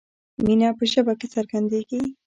مینه 0.43 0.69
په 0.77 0.83
ژبه 0.91 1.13
کې 1.19 1.27
څرګندیږي. 1.35 2.01